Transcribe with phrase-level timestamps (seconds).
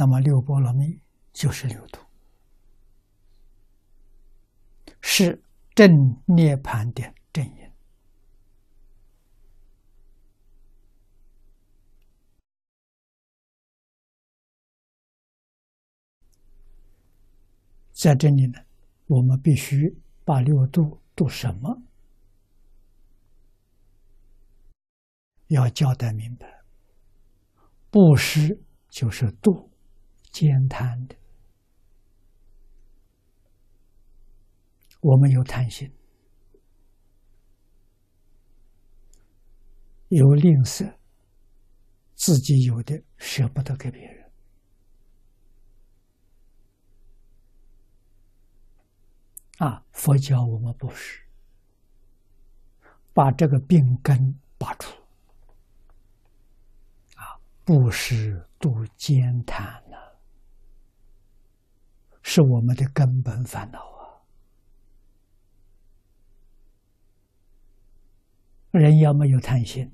[0.00, 1.00] 那么六波罗蜜
[1.32, 1.98] 就是六度，
[5.00, 5.42] 是
[5.74, 5.90] 正
[6.24, 7.72] 涅盘的正因。
[17.90, 18.60] 在这里呢，
[19.08, 21.82] 我们必须把六度度什么，
[25.48, 26.62] 要交代明白。
[27.90, 29.67] 布施就是度
[30.38, 31.16] 兼贪的，
[35.00, 35.92] 我们有贪心，
[40.10, 40.94] 有吝啬，
[42.14, 44.30] 自己有的舍不得给别人。
[49.58, 49.84] 啊！
[49.90, 51.20] 佛教我们不是。
[53.12, 54.92] 把这个病根拔除，
[57.16, 59.82] 啊，不是度艰贪，
[62.38, 64.22] 是我们的根本烦恼啊！
[68.70, 69.92] 人要没有贪心，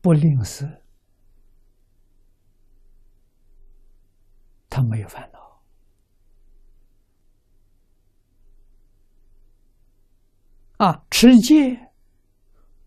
[0.00, 0.80] 不吝啬，
[4.70, 5.62] 他没有烦恼。
[10.78, 11.92] 啊，持戒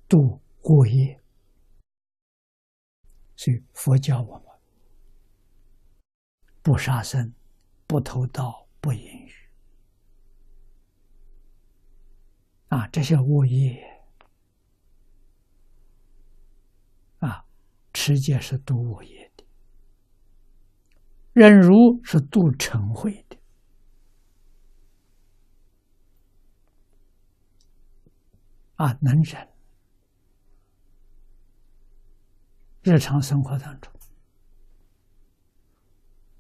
[0.10, 1.22] 度过夜，
[3.36, 4.48] 所以佛教我们
[6.64, 7.32] 不杀生、
[7.92, 9.34] 不偷盗、不淫欲。
[12.70, 13.84] 啊，这些恶业
[17.20, 17.46] 啊，
[17.92, 19.44] 持戒是度恶业的，
[21.34, 23.38] 忍辱是度嗔恚的。
[28.76, 29.50] 啊，能忍，
[32.84, 33.92] 日常生活当中，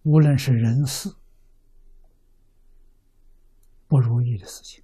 [0.03, 1.13] 无论是人事
[4.41, 4.83] 的事情，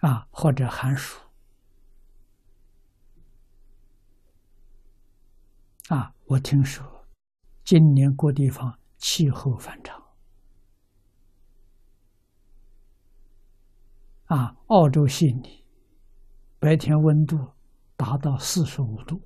[0.00, 1.20] 啊，或者寒暑，
[5.88, 7.06] 啊，我听说
[7.62, 10.02] 今年各地方气候反常。
[14.26, 15.64] 啊，澳洲悉尼
[16.58, 17.52] 白天温度
[17.94, 19.20] 达到四十五度，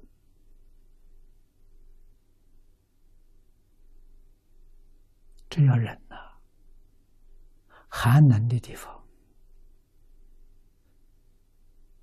[5.49, 6.08] 这要忍。
[8.01, 9.05] 寒冷的地方，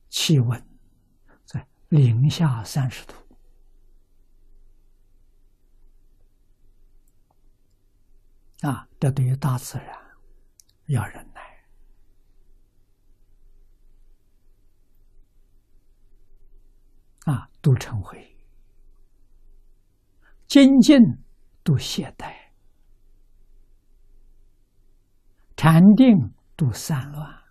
[0.10, 0.62] 气温
[1.46, 3.14] 在零下三十度，
[8.68, 9.98] 啊，这对于大自然
[10.88, 11.42] 要忍耐。
[17.24, 18.38] 啊，都成灰，
[20.46, 21.00] 精进
[21.64, 22.35] 都懈怠，
[25.66, 27.42] 禅定度散乱，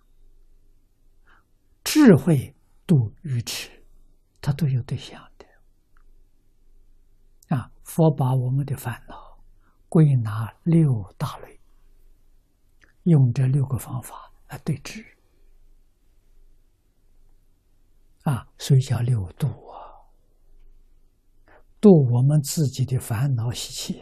[1.83, 2.55] 智慧
[2.87, 3.69] 度愚痴，
[4.39, 5.45] 它都有对象的。
[7.53, 9.37] 啊，佛把我们的烦恼
[9.89, 11.59] 归纳六大类，
[13.03, 15.05] 用这六个方法来对治。
[18.23, 20.07] 啊，所以叫六度啊。
[21.81, 24.01] 度我们自己的烦恼习气，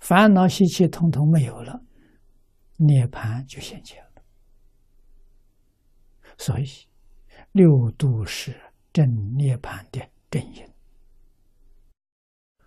[0.00, 1.82] 烦恼习气通通没有了，
[2.86, 4.22] 涅盘就现前了。
[6.36, 6.68] 所以，
[7.52, 8.60] 六度是
[8.92, 10.73] 正涅盘的根因。